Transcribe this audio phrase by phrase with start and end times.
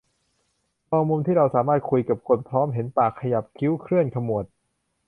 [0.89, 4.45] มองมุมที่เราสามารถคุยกับคนพร้อมเห็นปากขยับ คิ้วเคลื่อนขมวด